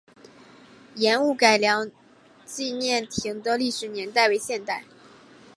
[0.95, 1.91] 盐务改良
[2.43, 4.83] 纪念亭的历史年代为现代。